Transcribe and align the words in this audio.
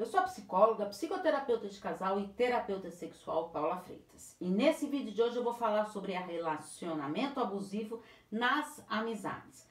eu 0.00 0.06
sou 0.06 0.18
a 0.18 0.22
psicóloga, 0.22 0.86
psicoterapeuta 0.86 1.68
de 1.68 1.78
casal 1.78 2.18
e 2.18 2.26
terapeuta 2.28 2.90
sexual 2.90 3.50
Paula 3.50 3.76
Freitas. 3.76 4.34
E 4.40 4.48
nesse 4.48 4.86
vídeo 4.86 5.12
de 5.12 5.20
hoje 5.20 5.36
eu 5.36 5.44
vou 5.44 5.52
falar 5.52 5.84
sobre 5.84 6.12
relacionamento 6.12 7.38
abusivo 7.38 8.00
nas 8.32 8.82
amizades. 8.88 9.68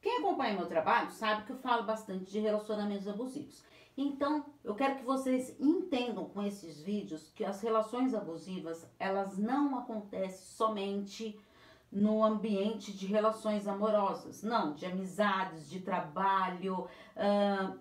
Quem 0.00 0.18
acompanha 0.18 0.54
meu 0.54 0.66
trabalho 0.66 1.10
sabe 1.10 1.44
que 1.46 1.50
eu 1.50 1.58
falo 1.58 1.82
bastante 1.82 2.30
de 2.30 2.38
relacionamentos 2.38 3.08
abusivos. 3.08 3.64
Então, 3.96 4.46
eu 4.62 4.76
quero 4.76 4.98
que 4.98 5.04
vocês 5.04 5.56
entendam 5.58 6.26
com 6.26 6.44
esses 6.44 6.80
vídeos 6.80 7.32
que 7.34 7.44
as 7.44 7.60
relações 7.60 8.14
abusivas, 8.14 8.88
elas 9.00 9.36
não 9.36 9.76
acontecem 9.76 10.46
somente 10.46 11.36
no 11.90 12.24
ambiente 12.24 12.90
de 12.96 13.06
relações 13.06 13.66
amorosas, 13.66 14.44
não, 14.44 14.74
de 14.74 14.86
amizades, 14.86 15.68
de 15.68 15.80
trabalho, 15.80 16.88
uh, 17.16 17.78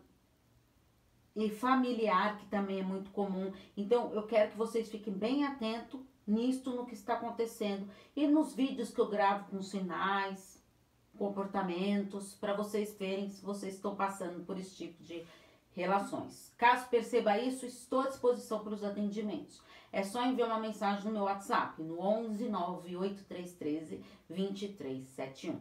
e 1.46 1.50
familiar, 1.50 2.38
que 2.38 2.46
também 2.48 2.80
é 2.80 2.84
muito 2.84 3.12
comum. 3.12 3.52
Então, 3.76 4.14
eu 4.14 4.24
quero 4.24 4.52
que 4.52 4.58
vocês 4.58 4.90
fiquem 4.90 5.14
bem 5.14 5.46
atentos 5.46 6.00
nisto, 6.26 6.72
no 6.72 6.86
que 6.86 6.94
está 6.94 7.16
acontecendo. 7.16 7.90
E 8.16 8.28
nos 8.28 8.54
vídeos 8.54 8.92
que 8.92 9.00
eu 9.00 9.10
gravo 9.10 9.50
com 9.50 9.62
sinais, 9.62 10.62
comportamentos, 11.18 12.34
para 12.36 12.56
vocês 12.56 12.96
verem 12.98 13.30
se 13.30 13.44
vocês 13.44 13.76
estão 13.76 13.96
passando 13.96 14.44
por 14.46 14.58
esse 14.58 14.76
tipo 14.76 15.04
de 15.04 15.24
relações. 15.74 16.54
Caso 16.58 16.88
perceba 16.90 17.38
isso, 17.38 17.66
estou 17.66 18.02
à 18.02 18.08
disposição 18.08 18.64
para 18.64 18.74
os 18.74 18.84
atendimentos. 18.84 19.62
É 19.92 20.04
só 20.04 20.26
enviar 20.26 20.48
uma 20.48 20.60
mensagem 20.60 21.06
no 21.06 21.12
meu 21.12 21.24
WhatsApp, 21.24 21.82
no 21.82 22.00
11 22.00 22.48
98313 22.50 24.04
2371. 24.30 25.60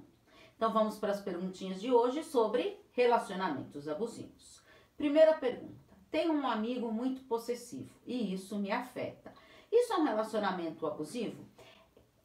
Então 0.57 0.73
vamos 0.73 0.99
para 0.99 1.13
as 1.13 1.21
perguntinhas 1.21 1.81
de 1.81 1.91
hoje 1.91 2.23
sobre 2.23 2.79
relacionamentos 2.93 3.89
abusivos. 3.89 4.60
Primeira 5.01 5.33
pergunta: 5.33 5.97
tenho 6.11 6.35
um 6.35 6.47
amigo 6.47 6.93
muito 6.93 7.23
possessivo 7.23 7.91
e 8.05 8.35
isso 8.35 8.59
me 8.59 8.71
afeta. 8.71 9.33
Isso 9.73 9.95
é 9.95 9.97
um 9.97 10.05
relacionamento 10.05 10.87
abusivo? 10.87 11.43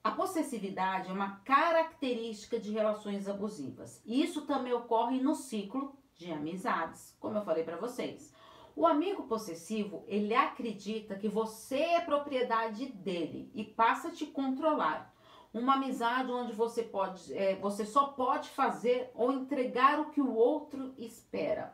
A 0.03 0.11
possessividade 0.11 1.09
é 1.09 1.13
uma 1.13 1.37
característica 1.45 2.59
de 2.59 2.73
relações 2.73 3.29
abusivas. 3.29 4.01
E 4.05 4.21
isso 4.21 4.45
também 4.45 4.73
ocorre 4.73 5.21
no 5.21 5.35
ciclo 5.35 5.97
de 6.15 6.29
amizades, 6.33 7.15
como 7.17 7.37
eu 7.37 7.45
falei 7.45 7.63
para 7.63 7.77
vocês. 7.77 8.33
O 8.75 8.85
amigo 8.85 9.23
possessivo, 9.23 10.03
ele 10.05 10.35
acredita 10.35 11.15
que 11.15 11.29
você 11.29 11.79
é 11.79 12.01
propriedade 12.01 12.87
dele 12.87 13.49
e 13.55 13.63
passa 13.63 14.09
a 14.09 14.11
te 14.11 14.25
controlar. 14.25 15.15
Uma 15.53 15.75
amizade 15.75 16.29
onde 16.29 16.51
você 16.51 16.83
pode, 16.83 17.33
é, 17.33 17.55
você 17.55 17.85
só 17.85 18.07
pode 18.07 18.49
fazer 18.49 19.11
ou 19.15 19.31
entregar 19.31 19.97
o 19.97 20.09
que 20.09 20.19
o 20.19 20.35
outro 20.35 20.93
espera 20.97 21.73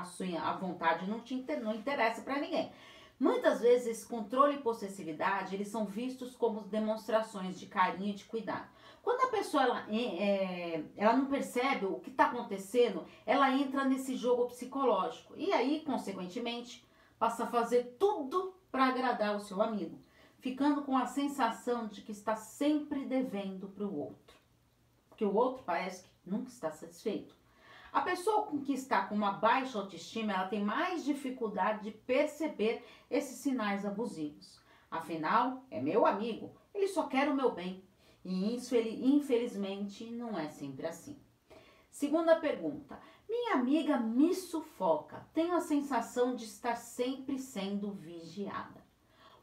a 0.00 0.04
sua 0.04 0.40
a 0.40 0.52
vontade 0.52 1.08
não 1.08 1.20
te 1.20 1.34
não 1.62 1.74
interessa 1.74 2.22
para 2.22 2.40
ninguém. 2.40 2.72
Muitas 3.18 3.60
vezes, 3.60 4.04
controle 4.04 4.56
e 4.56 4.62
possessividade, 4.62 5.54
eles 5.54 5.68
são 5.68 5.84
vistos 5.84 6.36
como 6.36 6.60
demonstrações 6.60 7.58
de 7.58 7.66
carinho 7.66 8.10
e 8.10 8.14
de 8.14 8.24
cuidado. 8.24 8.68
Quando 9.02 9.26
a 9.26 9.30
pessoa 9.30 9.64
ela, 9.64 9.86
é, 9.90 10.84
ela 10.96 11.16
não 11.16 11.26
percebe 11.26 11.86
o 11.86 11.98
que 11.98 12.10
está 12.10 12.26
acontecendo, 12.26 13.04
ela 13.26 13.50
entra 13.50 13.84
nesse 13.84 14.14
jogo 14.14 14.46
psicológico. 14.46 15.34
E 15.36 15.52
aí, 15.52 15.82
consequentemente, 15.84 16.86
passa 17.18 17.44
a 17.44 17.48
fazer 17.48 17.96
tudo 17.98 18.54
para 18.70 18.86
agradar 18.86 19.34
o 19.34 19.40
seu 19.40 19.60
amigo, 19.62 19.98
ficando 20.38 20.82
com 20.82 20.96
a 20.96 21.06
sensação 21.06 21.88
de 21.88 22.02
que 22.02 22.12
está 22.12 22.36
sempre 22.36 23.04
devendo 23.04 23.68
para 23.68 23.84
o 23.84 23.98
outro. 23.98 24.36
Porque 25.08 25.24
o 25.24 25.34
outro 25.34 25.64
parece 25.64 26.04
que 26.04 26.10
nunca 26.24 26.50
está 26.50 26.70
satisfeito. 26.70 27.37
A 27.92 28.00
pessoa 28.02 28.46
que 28.64 28.72
está 28.72 29.06
com 29.06 29.14
uma 29.14 29.32
baixa 29.32 29.78
autoestima, 29.78 30.32
ela 30.32 30.48
tem 30.48 30.62
mais 30.62 31.04
dificuldade 31.04 31.84
de 31.84 31.90
perceber 31.90 32.84
esses 33.10 33.38
sinais 33.38 33.86
abusivos. 33.86 34.60
Afinal, 34.90 35.64
é 35.70 35.80
meu 35.80 36.06
amigo, 36.06 36.54
ele 36.74 36.88
só 36.88 37.06
quer 37.06 37.28
o 37.28 37.34
meu 37.34 37.52
bem. 37.52 37.84
E 38.24 38.54
isso 38.54 38.74
ele 38.74 39.06
infelizmente 39.06 40.10
não 40.10 40.38
é 40.38 40.48
sempre 40.48 40.86
assim. 40.86 41.18
Segunda 41.90 42.36
pergunta: 42.36 43.00
minha 43.28 43.54
amiga 43.54 43.98
me 43.98 44.34
sufoca. 44.34 45.26
Tenho 45.32 45.54
a 45.54 45.60
sensação 45.60 46.34
de 46.34 46.44
estar 46.44 46.76
sempre 46.76 47.38
sendo 47.38 47.92
vigiada. 47.92 48.77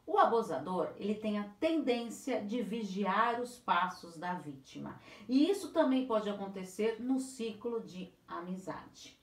O 0.08 0.20
abusador, 0.20 0.94
ele 0.98 1.16
tem 1.16 1.40
a 1.40 1.50
tendência 1.60 2.44
de 2.44 2.62
vigiar 2.62 3.42
os 3.42 3.58
passos 3.58 4.18
da 4.18 4.36
vítima. 4.36 5.00
E 5.28 5.50
isso 5.50 5.74
também 5.74 6.06
pode 6.06 6.30
acontecer 6.30 7.02
no 7.02 7.20
ciclo 7.20 7.82
de 7.82 8.14
amizade. 8.28 9.20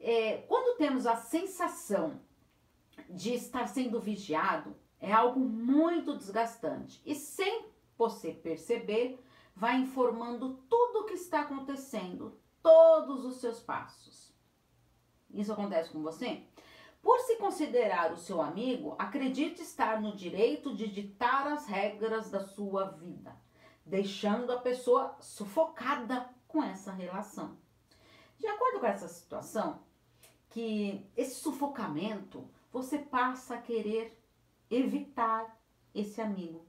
É, 0.00 0.38
quando 0.48 0.78
temos 0.78 1.06
a 1.06 1.16
sensação 1.16 2.20
de 3.10 3.34
estar 3.34 3.66
sendo 3.66 4.00
vigiado, 4.00 4.74
é 4.98 5.12
algo 5.12 5.40
muito 5.40 6.16
desgastante. 6.16 7.02
E 7.04 7.14
sem 7.14 7.66
você 7.96 8.32
perceber, 8.32 9.22
vai 9.54 9.76
informando 9.76 10.62
tudo 10.68 11.00
o 11.00 11.04
que 11.04 11.14
está 11.14 11.40
acontecendo, 11.40 12.40
todos 12.62 13.24
os 13.24 13.36
seus 13.36 13.60
passos. 13.60 14.32
Isso 15.30 15.52
acontece 15.52 15.90
com 15.90 16.00
você? 16.00 16.44
Por 17.02 17.20
se 17.20 17.36
considerar 17.36 18.12
o 18.12 18.16
seu 18.16 18.40
amigo, 18.42 18.96
acredite 18.98 19.62
estar 19.62 20.00
no 20.00 20.16
direito 20.16 20.74
de 20.74 20.88
ditar 20.88 21.46
as 21.46 21.66
regras 21.66 22.30
da 22.30 22.40
sua 22.40 22.90
vida, 22.90 23.36
deixando 23.86 24.52
a 24.52 24.60
pessoa 24.60 25.16
sufocada 25.20 26.28
com 26.46 26.62
essa 26.62 26.92
relação. 26.92 27.56
De 28.38 28.46
acordo 28.46 28.80
com 28.80 28.86
essa 28.86 29.08
situação, 29.08 29.82
que 30.50 31.08
esse 31.16 31.36
sufocamento 31.40 32.48
você 32.72 32.98
passa 32.98 33.54
a 33.54 33.62
querer 33.62 34.20
evitar 34.70 35.58
esse 35.94 36.20
amigo. 36.20 36.66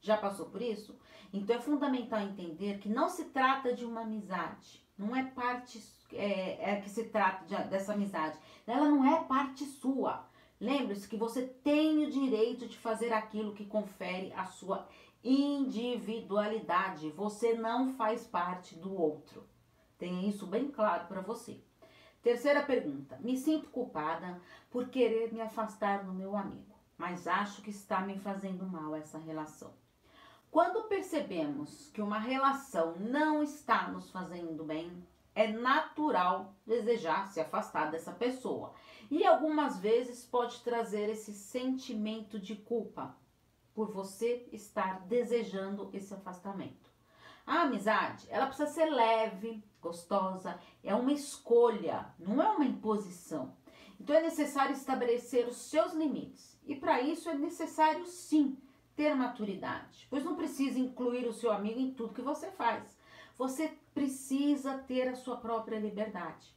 Já 0.00 0.16
passou 0.16 0.46
por 0.46 0.60
isso? 0.60 0.98
Então 1.32 1.56
é 1.56 1.60
fundamental 1.60 2.20
entender 2.20 2.78
que 2.78 2.88
não 2.88 3.08
se 3.08 3.26
trata 3.26 3.74
de 3.74 3.84
uma 3.84 4.02
amizade, 4.02 4.86
não 4.96 5.16
é 5.16 5.24
parte 5.24 5.78
é, 6.16 6.72
é 6.72 6.80
que 6.80 6.88
se 6.90 7.04
trata 7.04 7.44
de, 7.44 7.56
dessa 7.68 7.92
amizade. 7.92 8.38
Ela 8.66 8.88
não 8.88 9.04
é 9.04 9.22
parte 9.24 9.64
sua. 9.64 10.26
Lembre-se 10.60 11.08
que 11.08 11.16
você 11.16 11.42
tem 11.42 12.04
o 12.04 12.10
direito 12.10 12.66
de 12.66 12.78
fazer 12.78 13.12
aquilo 13.12 13.54
que 13.54 13.66
confere 13.66 14.32
a 14.34 14.44
sua 14.46 14.88
individualidade. 15.22 17.10
Você 17.10 17.54
não 17.54 17.92
faz 17.94 18.26
parte 18.26 18.76
do 18.76 18.94
outro. 18.94 19.44
Tenha 19.98 20.28
isso 20.28 20.46
bem 20.46 20.70
claro 20.70 21.06
para 21.06 21.20
você. 21.20 21.60
Terceira 22.22 22.62
pergunta. 22.62 23.18
Me 23.20 23.36
sinto 23.36 23.68
culpada 23.68 24.40
por 24.70 24.88
querer 24.88 25.32
me 25.32 25.40
afastar 25.40 26.04
do 26.04 26.12
meu 26.12 26.36
amigo, 26.36 26.74
mas 26.96 27.26
acho 27.26 27.60
que 27.60 27.70
está 27.70 28.00
me 28.00 28.18
fazendo 28.18 28.66
mal 28.66 28.94
essa 28.94 29.18
relação. 29.18 29.72
Quando 30.50 30.88
percebemos 30.88 31.90
que 31.92 32.00
uma 32.00 32.18
relação 32.18 32.94
não 32.96 33.42
está 33.42 33.88
nos 33.90 34.10
fazendo 34.10 34.64
bem, 34.64 35.04
é 35.44 35.52
natural 35.52 36.54
desejar 36.66 37.28
se 37.28 37.40
afastar 37.40 37.90
dessa 37.90 38.12
pessoa. 38.12 38.72
E 39.10 39.24
algumas 39.24 39.78
vezes 39.78 40.24
pode 40.24 40.60
trazer 40.60 41.08
esse 41.08 41.32
sentimento 41.32 42.38
de 42.38 42.56
culpa 42.56 43.16
por 43.74 43.92
você 43.92 44.48
estar 44.52 45.00
desejando 45.06 45.90
esse 45.92 46.14
afastamento. 46.14 46.92
A 47.46 47.62
amizade, 47.62 48.26
ela 48.30 48.46
precisa 48.46 48.70
ser 48.70 48.86
leve, 48.86 49.62
gostosa, 49.80 50.58
é 50.82 50.94
uma 50.94 51.12
escolha, 51.12 52.14
não 52.18 52.42
é 52.42 52.48
uma 52.50 52.64
imposição. 52.64 53.54
Então 54.00 54.16
é 54.16 54.22
necessário 54.22 54.72
estabelecer 54.72 55.46
os 55.46 55.56
seus 55.56 55.92
limites. 55.92 56.58
E 56.64 56.74
para 56.74 57.02
isso 57.02 57.28
é 57.28 57.34
necessário 57.34 58.06
sim 58.06 58.56
ter 58.96 59.14
maturidade, 59.14 60.06
pois 60.08 60.24
não 60.24 60.36
precisa 60.36 60.78
incluir 60.78 61.26
o 61.26 61.32
seu 61.32 61.52
amigo 61.52 61.80
em 61.80 61.92
tudo 61.92 62.14
que 62.14 62.22
você 62.22 62.50
faz. 62.52 62.96
Você 63.36 63.68
precisa 63.92 64.78
ter 64.78 65.08
a 65.08 65.16
sua 65.16 65.36
própria 65.36 65.78
liberdade. 65.78 66.54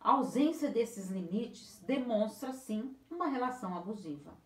A 0.00 0.12
ausência 0.12 0.70
desses 0.70 1.08
limites 1.10 1.80
demonstra 1.86 2.52
sim 2.52 2.94
uma 3.10 3.26
relação 3.26 3.76
abusiva. 3.76 4.36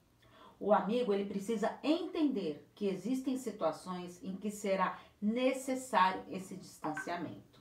O 0.61 0.73
amigo 0.73 1.13
ele 1.13 1.25
precisa 1.25 1.79
entender 1.83 2.69
que 2.75 2.87
existem 2.87 3.37
situações 3.37 4.23
em 4.23 4.37
que 4.37 4.51
será 4.51 4.99
necessário 5.21 6.25
esse 6.29 6.57
distanciamento. 6.57 7.61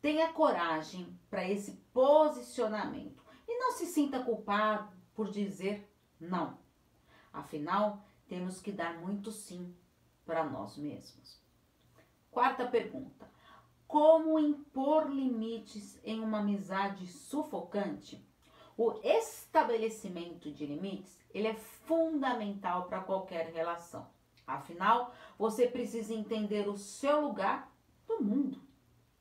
Tenha 0.00 0.32
coragem 0.32 1.18
para 1.28 1.48
esse 1.48 1.72
posicionamento 1.92 3.24
e 3.46 3.58
não 3.58 3.72
se 3.72 3.86
sinta 3.86 4.22
culpado 4.22 4.96
por 5.14 5.30
dizer 5.30 5.88
não. 6.20 6.58
Afinal, 7.32 8.04
temos 8.28 8.60
que 8.60 8.70
dar 8.70 9.00
muito 9.00 9.32
sim 9.32 9.74
para 10.24 10.44
nós 10.44 10.76
mesmos. 10.76 11.40
Quarta 12.30 12.66
pergunta: 12.66 13.28
Como 13.86 14.38
impor 14.38 15.10
limites 15.10 15.98
em 16.04 16.20
uma 16.20 16.38
amizade 16.38 17.06
sufocante? 17.06 18.24
O 18.76 19.00
estabelecimento 19.02 20.52
de 20.52 20.64
limites, 20.64 21.18
ele 21.34 21.48
é 21.48 21.54
fundamental 21.54 22.84
para 22.84 23.00
qualquer 23.00 23.52
relação. 23.52 24.08
Afinal, 24.46 25.12
você 25.36 25.66
precisa 25.66 26.14
entender 26.14 26.68
o 26.68 26.78
seu 26.78 27.20
lugar 27.20 27.72
no 28.08 28.20
mundo, 28.20 28.62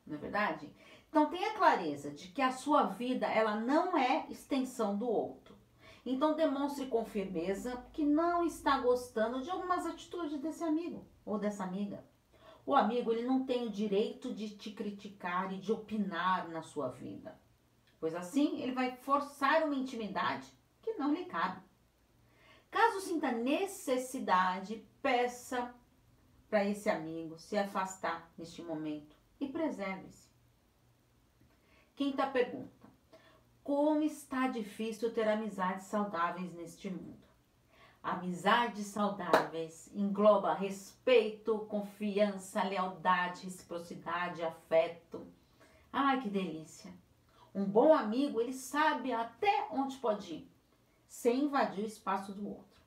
não 0.06 0.16
é 0.16 0.18
verdade? 0.20 0.72
Então 1.10 1.30
tenha 1.30 1.54
clareza 1.54 2.12
de 2.12 2.28
que 2.28 2.42
a 2.42 2.52
sua 2.52 2.84
vida 2.84 3.26
ela 3.26 3.56
não 3.56 3.98
é 3.98 4.28
extensão 4.30 4.96
do 4.98 5.10
outro. 5.10 5.58
Então 6.06 6.36
demonstre 6.36 6.86
com 6.86 7.04
firmeza 7.04 7.84
que 7.92 8.06
não 8.06 8.46
está 8.46 8.80
gostando 8.80 9.42
de 9.42 9.50
algumas 9.50 9.86
atitudes 9.86 10.40
desse 10.40 10.64
amigo 10.64 11.06
ou 11.26 11.38
dessa 11.38 11.64
amiga. 11.64 12.06
O 12.68 12.76
amigo 12.76 13.14
ele 13.14 13.26
não 13.26 13.46
tem 13.46 13.66
o 13.66 13.70
direito 13.72 14.34
de 14.34 14.50
te 14.50 14.72
criticar 14.72 15.54
e 15.54 15.58
de 15.58 15.72
opinar 15.72 16.50
na 16.50 16.62
sua 16.62 16.90
vida, 16.90 17.40
pois 17.98 18.14
assim 18.14 18.62
ele 18.62 18.74
vai 18.74 18.94
forçar 18.98 19.64
uma 19.64 19.74
intimidade 19.74 20.52
que 20.82 20.96
não 20.96 21.14
lhe 21.14 21.24
cabe. 21.24 21.62
Caso 22.70 23.00
sinta 23.00 23.32
necessidade, 23.32 24.86
peça 25.02 25.74
para 26.50 26.66
esse 26.66 26.90
amigo 26.90 27.40
se 27.40 27.58
afastar 27.58 28.30
neste 28.38 28.62
momento 28.62 29.16
e 29.40 29.48
preserve-se. 29.48 30.28
Quinta 31.96 32.28
pergunta: 32.28 32.86
Como 33.64 34.02
está 34.02 34.50
difícil 34.50 35.14
ter 35.14 35.30
amizades 35.30 35.86
saudáveis 35.86 36.54
neste 36.54 36.90
mundo? 36.90 37.26
Amizades 38.08 38.88
saudáveis 38.88 39.92
engloba 39.94 40.54
respeito, 40.54 41.60
confiança, 41.66 42.64
lealdade, 42.64 43.44
reciprocidade, 43.44 44.42
afeto. 44.42 45.28
Ai, 45.92 46.22
que 46.22 46.30
delícia! 46.30 46.90
Um 47.54 47.66
bom 47.66 47.94
amigo, 47.94 48.40
ele 48.40 48.54
sabe 48.54 49.12
até 49.12 49.68
onde 49.72 49.98
pode 49.98 50.36
ir, 50.36 50.52
sem 51.06 51.44
invadir 51.44 51.84
o 51.84 51.88
espaço 51.88 52.32
do 52.32 52.48
outro. 52.48 52.82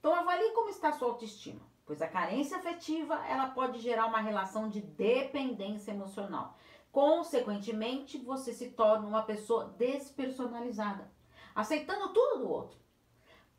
Então 0.00 0.12
avalie 0.12 0.50
como 0.50 0.70
está 0.70 0.88
a 0.88 0.92
sua 0.92 1.06
autoestima, 1.06 1.64
pois 1.86 2.02
a 2.02 2.08
carência 2.08 2.56
afetiva, 2.56 3.14
ela 3.28 3.50
pode 3.50 3.78
gerar 3.78 4.06
uma 4.06 4.20
relação 4.20 4.68
de 4.68 4.80
dependência 4.80 5.92
emocional. 5.92 6.58
Consequentemente, 6.90 8.18
você 8.18 8.52
se 8.52 8.70
torna 8.70 9.06
uma 9.06 9.22
pessoa 9.22 9.72
despersonalizada, 9.78 11.08
aceitando 11.54 12.12
tudo 12.12 12.40
do 12.40 12.50
outro, 12.50 12.87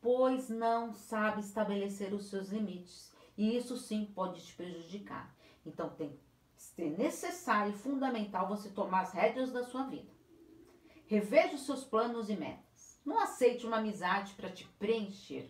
pois 0.02 0.50
não 0.50 0.94
sabe 0.94 1.42
estabelecer 1.42 2.14
os 2.14 2.30
seus 2.30 2.50
limites. 2.50 3.12
E 3.38 3.56
isso 3.56 3.78
sim 3.78 4.06
pode 4.06 4.46
te 4.46 4.54
prejudicar. 4.54 5.36
Então 5.66 5.90
tem 5.90 6.20
ser 6.60 6.98
necessário 6.98 7.72
e 7.72 7.78
fundamental 7.78 8.48
você 8.48 8.70
tomar 8.70 9.02
as 9.02 9.14
rédeas 9.14 9.52
da 9.52 9.64
sua 9.64 9.84
vida. 9.86 10.12
Reveja 11.08 11.56
os 11.56 11.66
seus 11.66 11.84
planos 11.84 12.30
e 12.30 12.36
metas. 12.36 13.00
Não 13.06 13.18
aceite 13.20 13.66
uma 13.66 13.78
amizade 13.78 14.34
para 14.34 14.52
te 14.52 14.68
preencher, 14.78 15.50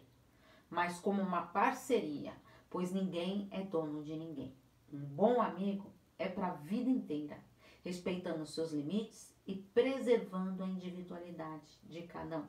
mas 0.69 0.99
como 0.99 1.21
uma 1.21 1.41
parceria, 1.47 2.33
pois 2.69 2.91
ninguém 2.91 3.47
é 3.51 3.63
dono 3.63 4.03
de 4.03 4.15
ninguém. 4.15 4.55
Um 4.93 4.99
bom 4.99 5.41
amigo 5.41 5.91
é 6.17 6.27
para 6.27 6.49
a 6.49 6.55
vida 6.55 6.89
inteira, 6.89 7.43
respeitando 7.83 8.43
os 8.43 8.53
seus 8.53 8.71
limites 8.71 9.35
e 9.47 9.55
preservando 9.55 10.63
a 10.63 10.67
individualidade 10.67 11.79
de 11.83 12.03
cada 12.03 12.37
um. 12.37 12.47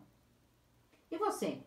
E 1.10 1.16
você? 1.16 1.62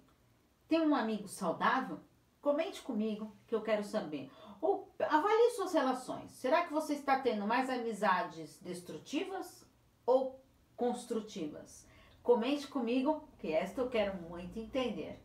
Tem 0.67 0.81
um 0.81 0.95
amigo 0.95 1.27
saudável? 1.27 1.99
Comente 2.41 2.81
comigo 2.81 3.35
que 3.47 3.55
eu 3.55 3.61
quero 3.61 3.83
saber. 3.83 4.31
Ou 4.61 4.93
avalie 4.99 5.51
suas 5.51 5.73
relações. 5.73 6.31
Será 6.31 6.65
que 6.65 6.73
você 6.73 6.93
está 6.93 7.19
tendo 7.19 7.45
mais 7.45 7.69
amizades 7.69 8.59
destrutivas 8.61 9.65
ou 10.05 10.41
construtivas? 10.75 11.87
Comente 12.21 12.67
comigo, 12.67 13.27
que 13.37 13.51
esta 13.51 13.81
eu 13.81 13.89
quero 13.89 14.15
muito 14.21 14.57
entender. 14.57 15.21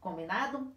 Combinado? 0.00 0.74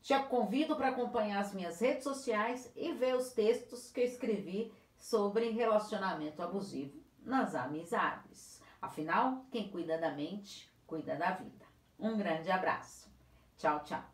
Te 0.00 0.18
convido 0.24 0.76
para 0.76 0.88
acompanhar 0.88 1.40
as 1.40 1.54
minhas 1.54 1.80
redes 1.80 2.04
sociais 2.04 2.70
e 2.76 2.92
ver 2.92 3.14
os 3.14 3.32
textos 3.32 3.90
que 3.90 4.00
eu 4.00 4.04
escrevi 4.04 4.72
sobre 4.98 5.50
relacionamento 5.50 6.42
abusivo 6.42 7.02
nas 7.22 7.54
amizades. 7.54 8.62
Afinal, 8.80 9.46
quem 9.50 9.70
cuida 9.70 9.96
da 9.96 10.12
mente, 10.12 10.70
cuida 10.86 11.16
da 11.16 11.30
vida. 11.30 11.64
Um 11.98 12.16
grande 12.16 12.50
abraço. 12.50 13.13
Tchau, 13.58 13.80
tchau. 13.86 14.13